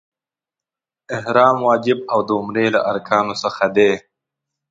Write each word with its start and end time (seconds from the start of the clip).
احرام 1.17 1.57
واجب 1.67 1.99
او 2.11 2.19
د 2.27 2.29
عمرې 2.39 2.67
له 2.75 2.79
ارکانو 2.91 3.33
څخه 3.43 3.65
دی. 3.75 3.91